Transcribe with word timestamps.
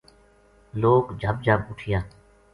لوک 0.81 1.05
جھب 1.21 1.35
جھب 1.45 1.59
اُٹھیا 1.69 1.99